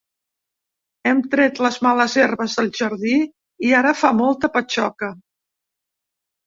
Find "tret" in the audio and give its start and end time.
1.35-1.61